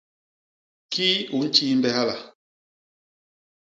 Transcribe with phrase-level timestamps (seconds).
[0.91, 2.15] Kii u ntjiimbe hala?